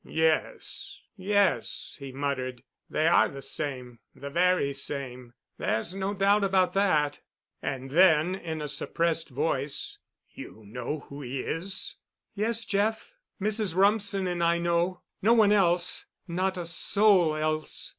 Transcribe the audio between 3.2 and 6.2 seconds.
the same—the very same. There's no